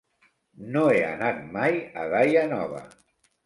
[0.75, 2.85] No he anat mai a Daia Nova.